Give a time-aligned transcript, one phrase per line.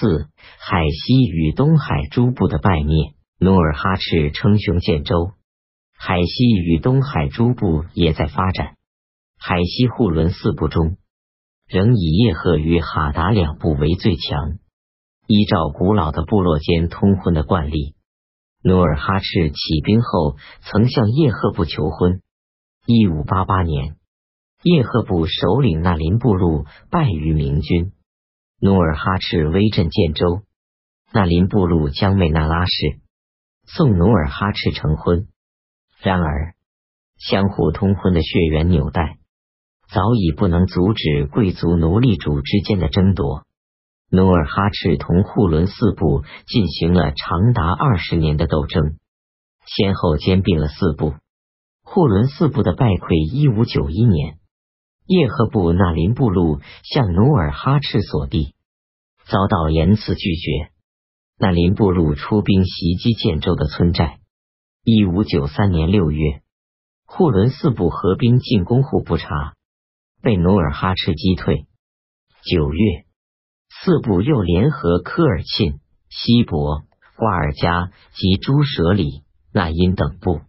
[0.00, 0.28] 四、
[0.58, 5.32] 海西与东海诸部的败灭，努尔哈赤称雄建州。
[5.94, 8.76] 海西与东海诸部也在发展。
[9.38, 10.96] 海西护伦四部中，
[11.68, 14.54] 仍以叶赫与哈达两部为最强。
[15.26, 17.94] 依照古老的部落间通婚的惯例，
[18.62, 22.22] 努尔哈赤起兵后曾向叶赫部求婚。
[22.86, 23.96] 一五八八年，
[24.62, 27.92] 叶赫部首领那林部落败于明军，
[28.62, 30.42] 努尔哈赤威震建州，
[31.12, 33.00] 那林部落将为那拉氏
[33.64, 35.28] 送努尔哈赤成婚。
[36.02, 36.54] 然而，
[37.16, 39.16] 相互通婚的血缘纽带
[39.88, 43.46] 早已不能阻止贵族奴隶主之间的争夺。
[44.10, 48.98] 努尔哈赤同护伦四部进行了长达二十年的斗争，
[49.64, 51.14] 先后兼并了四部。
[51.82, 54.38] 护伦四部的败溃，一五九一年，
[55.06, 58.54] 叶赫部那林部落向努尔哈赤所地，
[59.30, 60.72] 遭到严词拒绝。
[61.38, 64.18] 那林部落出兵袭击建州的村寨。
[64.82, 66.42] 一五九三年六月，
[67.06, 69.54] 护伦四部合兵进攻户部察，
[70.20, 71.66] 被努尔哈赤击退。
[72.42, 73.04] 九月，
[73.68, 76.82] 四部又联合科尔沁、西伯、
[77.16, 80.40] 瓜尔佳及朱舍里、那因等部，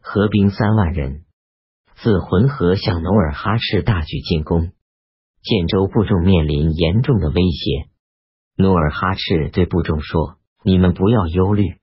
[0.00, 1.24] 合兵三万人，
[1.96, 4.72] 自浑河向努尔哈赤大举进攻。
[5.42, 7.87] 建州部众面临严重的威胁。
[8.60, 11.76] 努尔哈赤对部众说：“你们不要忧虑。”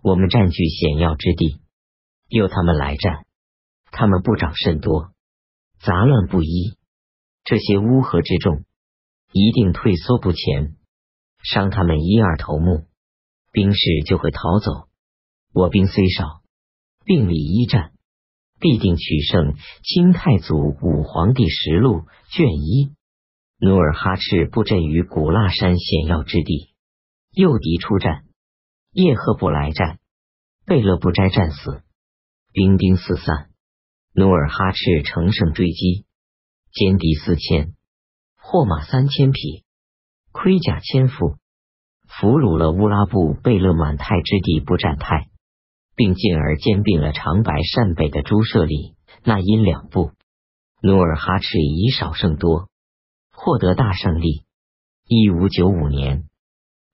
[0.00, 1.60] 我们占据险要之地，
[2.28, 3.26] 由他们来战。
[3.90, 5.10] 他们部长甚多，
[5.80, 6.76] 杂乱不一。
[7.42, 8.62] 这些乌合之众
[9.32, 10.76] 一定退缩不前，
[11.42, 12.86] 伤他们一二头目，
[13.50, 14.88] 兵士就会逃走。
[15.52, 16.42] 我兵虽少，
[17.04, 17.92] 并力一战，
[18.60, 19.56] 必定取胜。
[19.82, 22.94] 清太祖武皇帝实录卷一。
[23.58, 26.74] 努尔哈赤布阵于古腊山险要之地，
[27.30, 28.24] 诱敌出战。
[28.92, 29.98] 叶赫部来战，
[30.66, 31.82] 贝勒不斋战死，
[32.52, 33.50] 兵丁四散。
[34.12, 36.04] 努尔哈赤乘胜追击，
[36.72, 37.74] 歼敌四千，
[38.36, 39.64] 获马三千匹，
[40.30, 41.38] 盔甲千副，
[42.06, 45.28] 俘虏了乌拉部贝勒满泰之地不战泰，
[45.96, 50.12] 并进而兼并了长白善北的朱舍里、那因两部。
[50.82, 52.68] 努尔哈赤以少胜多，
[53.44, 54.46] 获得大胜利。
[55.06, 56.24] 一五九五年。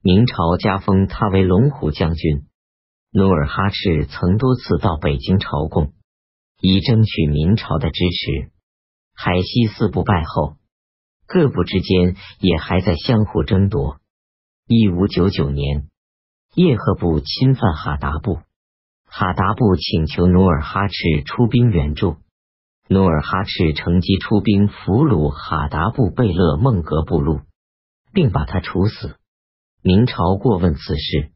[0.02, 2.48] 明朝加封他为龙虎将军。
[3.12, 5.92] 努尔哈赤曾多次到北京朝贡，
[6.60, 8.50] 以争取明朝的支持。
[9.14, 10.56] 海西四部败后，
[11.24, 14.00] 各部之间也还在相互争夺。
[14.66, 15.88] 一五九九年，
[16.56, 18.40] 叶赫部侵犯哈达部，
[19.04, 22.16] 哈达部请求努尔哈赤出兵援助。
[22.92, 27.42] 努尔哈赤乘机出兵俘虏哈达部贝勒孟格部落，
[28.12, 29.14] 并把他处死。
[29.80, 31.30] 明朝过问此事，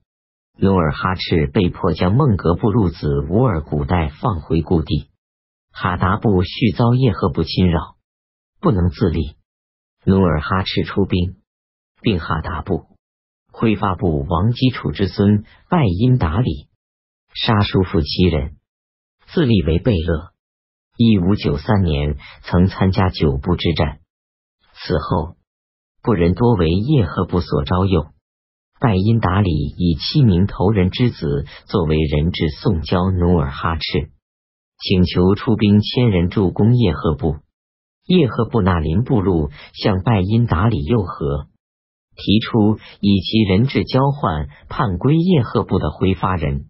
[0.59, 5.11] 努尔哈赤被迫将孟格部路子乌尔古代放回故地。
[5.71, 7.95] 哈达部续遭叶赫部侵扰，
[8.61, 9.37] 不能自立。
[10.05, 11.37] 努尔哈赤出兵，
[12.01, 12.87] 并哈达部
[13.53, 16.67] 挥发部王基楚之孙拜因达里，
[17.33, 18.57] 杀叔父七人，
[19.29, 20.34] 自立为贝勒。
[20.97, 23.99] 一五九三年，曾参加九部之战。
[24.75, 25.35] 此后，
[26.05, 28.07] 部人多为叶赫部所招诱。
[28.79, 34.11] 拜因达里以七名头人之子作为人质送交努尔哈赤，
[34.79, 37.39] 请求出兵千人助攻叶赫部。
[38.07, 41.49] 叶赫部那林部落向拜因达里右和，
[42.15, 46.67] 提出以其人质交换叛归叶赫部的挥发人。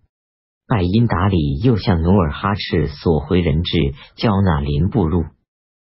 [0.66, 5.26] 拜因达里又向努尔哈赤索回人质，交纳林部落。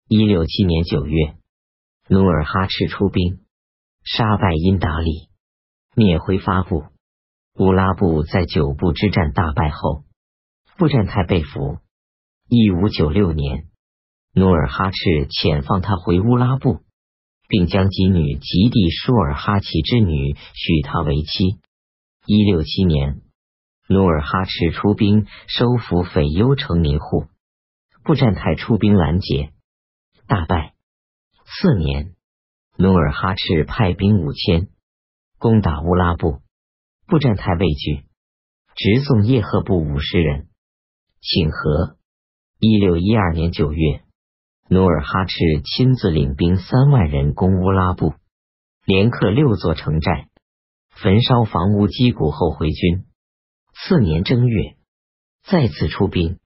[0.07, 1.35] 一六七年九月，
[2.09, 3.41] 努尔哈赤出兵
[4.05, 5.29] 杀拜因达里。
[5.97, 6.85] 灭回发部，
[7.59, 10.05] 乌拉部在九部之战大败后，
[10.79, 11.79] 布占泰被俘。
[12.49, 13.67] 一五九六年，
[14.33, 16.79] 努尔哈赤遣放他回乌拉部，
[17.49, 21.59] 并将吉女吉地舒尔哈齐之女许他为妻。
[22.25, 23.21] 一六七年，
[23.93, 27.27] 努尔哈赤出兵收复斐优城民户，
[28.05, 29.51] 布占泰出兵拦截，
[30.29, 30.75] 大败。
[31.45, 32.15] 次年，
[32.77, 34.69] 努尔哈赤派兵五千。
[35.41, 36.39] 攻打乌拉部，
[37.09, 38.05] 布占泰畏惧，
[38.77, 40.47] 直送叶赫部五十人
[41.21, 41.97] 请和。
[42.61, 44.05] 一六一二年九月，
[44.69, 45.35] 努尔哈赤
[45.65, 48.15] 亲自领兵三万人攻乌拉部，
[48.85, 50.29] 连克六座城寨，
[50.91, 53.07] 焚烧房屋击鼓后回军。
[53.83, 54.77] 次年正月，
[55.43, 56.39] 再次出兵，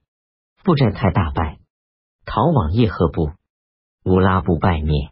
[0.63, 1.59] 布占泰大败，
[2.25, 3.31] 逃往叶赫部，
[4.05, 5.09] 乌拉部败灭。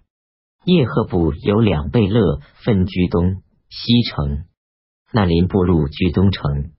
[0.64, 3.44] 叶赫部有两贝勒分居东。
[3.70, 4.46] 西城。
[5.12, 6.72] 那林部落居东城，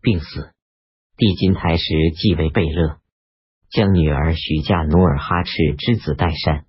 [0.00, 0.52] 病死。
[1.16, 1.84] 帝金台时
[2.16, 2.98] 继位贝勒，
[3.70, 6.66] 将女儿许嫁努尔哈赤之子代善。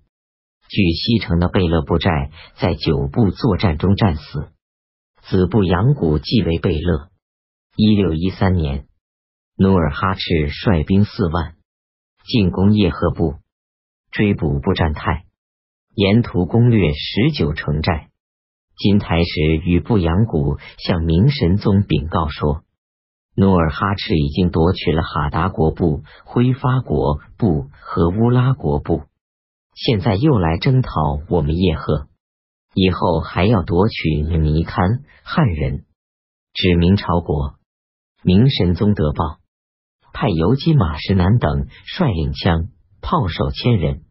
[0.68, 4.50] 据西城的贝勒部寨在九部作战中战死，
[5.22, 7.09] 子部杨谷继为贝勒。
[7.76, 8.86] 一六一三年，
[9.56, 11.54] 努尔哈赤率兵四万
[12.26, 13.36] 进攻叶赫部，
[14.10, 15.24] 追捕布占泰，
[15.94, 18.08] 沿途攻略十九城寨。
[18.76, 22.64] 金台时与布阳谷向明神宗禀告说，
[23.36, 29.04] 努尔哈赤已经夺取了哈达国部、挥发国部和乌拉国部，
[29.74, 30.90] 现在又来征讨
[31.28, 32.08] 我们叶赫，
[32.74, 35.84] 以后还要夺取尼堪汉人，
[36.52, 37.59] 指明朝国。
[38.22, 39.38] 明神宗得报，
[40.12, 42.68] 派游击马石南等率领枪
[43.00, 44.02] 炮手千人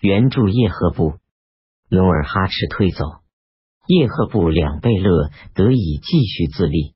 [0.00, 1.14] 援助叶赫部，
[1.90, 3.04] 努尔哈赤退走。
[3.86, 6.94] 叶赫部两贝勒得以继续自立。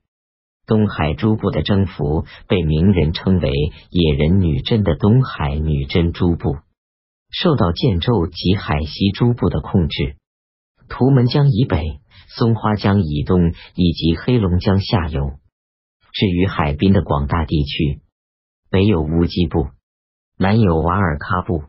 [0.67, 3.51] 东海诸部的征服被名人称为
[3.91, 6.57] “野人女真”的东海女真诸部，
[7.31, 10.17] 受到建州及海西诸部的控制。
[10.89, 15.39] 图门江以北、松花江以东以及黑龙江下游，
[16.17, 18.01] 至于海滨的广大地区，
[18.71, 19.69] 北有乌鸡部，
[20.39, 21.65] 南有瓦尔喀部。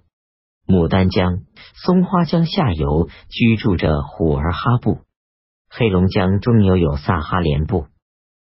[0.66, 1.40] 牡丹江、
[1.84, 5.02] 松花江下游居住着虎儿哈部。
[5.70, 7.88] 黑龙江中游有萨哈连部。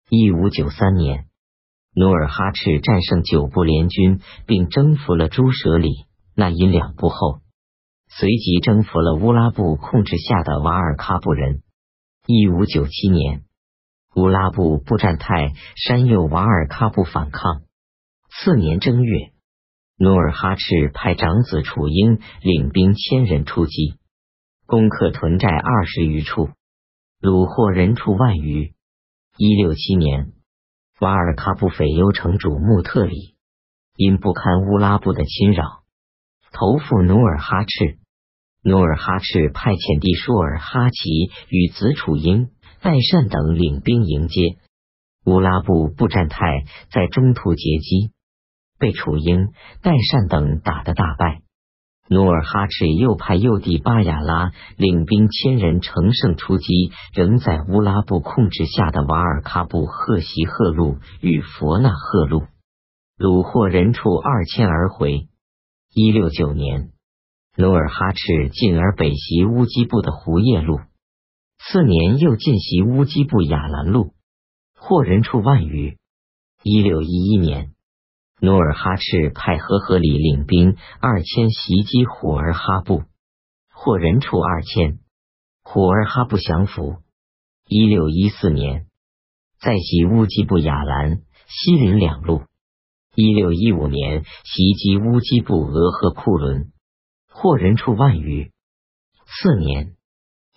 [0.08, 1.26] 一五九三年，
[1.94, 7.42] 努尔哈赤战胜九部联军，并征服了朱舍里、那因两部后，
[8.08, 11.62] 随即征服了乌拉部控制下的瓦尔喀部人。
[12.26, 13.44] 一五九七年，
[14.14, 17.62] 乌拉部布占泰山右瓦尔喀部反抗。
[18.28, 19.32] 次年正月，
[19.96, 23.94] 努尔哈赤派长子楚英领兵千人出击，
[24.66, 26.50] 攻克屯寨二十余处。
[27.22, 28.74] 虏获人畜万余。
[29.38, 30.32] 一六七年，
[31.00, 33.36] 瓦尔喀布斐优城主穆特里
[33.96, 35.84] 因不堪乌拉部的侵扰，
[36.52, 37.98] 投附努尔哈赤。
[38.62, 42.50] 努尔哈赤派遣弟舒尔哈齐与子楚英、
[42.82, 44.56] 代善等领兵迎接。
[45.24, 48.10] 乌拉部布占泰在中途截击，
[48.76, 49.52] 被楚英、
[49.82, 51.42] 代善等打得大败。
[52.08, 62.42] 努尔哈赤又派幼弟巴雅拉领兵千人乘胜出击，仍在乌拉部控制下的瓦尔喀布赫席赫路与佛纳赫路，
[63.16, 65.28] 虏获人畜二千而回。
[65.94, 66.90] 一六九年，
[67.56, 70.80] 努尔哈赤进而北袭乌基部的胡叶路，
[71.64, 74.14] 次年又进袭乌基部雅兰路，
[74.74, 75.96] 获人畜万余。
[76.64, 77.72] 一六一一年。
[78.40, 83.04] 努尔哈赤派和合里领兵二千袭击虎儿哈部，
[83.72, 84.98] 获人畜二千，
[85.62, 86.96] 虎儿哈部降服。
[87.68, 88.88] 一六一四年，
[89.60, 92.42] 再袭乌基部雅兰、西林两路。
[93.14, 96.72] 一六一五年，袭击乌基部俄和库伦，
[97.28, 98.50] 获人畜万余。
[99.24, 99.94] 次年，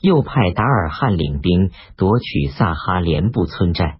[0.02, 4.00] 又派达尔汗领兵夺取萨哈连部村寨。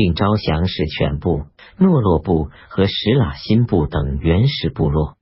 [0.00, 1.44] 并招降使犬部、
[1.76, 5.18] 诺洛部和什喇辛部等原始部落。